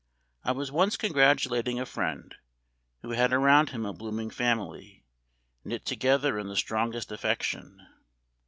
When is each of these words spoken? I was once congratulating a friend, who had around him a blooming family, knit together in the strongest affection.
I 0.43 0.51
was 0.51 0.71
once 0.71 0.97
congratulating 0.97 1.79
a 1.79 1.85
friend, 1.85 2.33
who 3.03 3.11
had 3.11 3.31
around 3.31 3.69
him 3.69 3.85
a 3.85 3.93
blooming 3.93 4.31
family, 4.31 5.03
knit 5.63 5.85
together 5.85 6.39
in 6.39 6.47
the 6.47 6.55
strongest 6.55 7.11
affection. 7.11 7.85